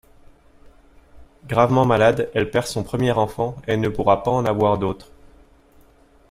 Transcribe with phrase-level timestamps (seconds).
[1.45, 5.11] Gravement malade, elle perd son premier enfant et ne pourra pas en avoir d'autre.